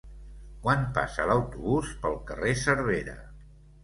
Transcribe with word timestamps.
Quan 0.61 0.85
passa 0.95 1.27
l'autobús 1.31 1.91
pel 2.05 2.17
carrer 2.31 2.55
Cervera? 2.63 3.15